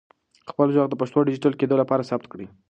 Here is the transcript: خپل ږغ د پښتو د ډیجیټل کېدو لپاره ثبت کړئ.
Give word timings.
خپل 0.49 0.67
ږغ 0.73 0.85
د 0.89 0.95
پښتو 1.01 1.19
د 1.21 1.25
ډیجیټل 1.29 1.53
کېدو 1.59 1.75
لپاره 1.81 2.07
ثبت 2.09 2.25
کړئ. 2.31 2.45